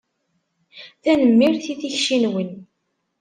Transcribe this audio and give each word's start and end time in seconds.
Tanemmirt 1.03 1.63
i 1.73 1.75
tikci-nwen. 1.79 2.51